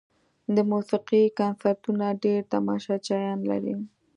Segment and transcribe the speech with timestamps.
[0.55, 3.75] د موسیقۍ کنسرتونه ډېر تماشچیان لري.